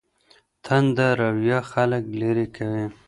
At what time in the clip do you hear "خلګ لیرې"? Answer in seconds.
1.71-2.45